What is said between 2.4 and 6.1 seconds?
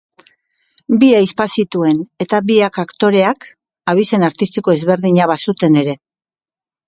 biak aktoreak, abizen artistiko ezberdina bazuten ere.